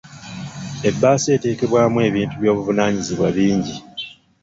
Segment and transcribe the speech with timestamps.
[0.89, 3.75] Ebbaasa eteekebwamu ebintu by'obuvunaanyizibwa bingi.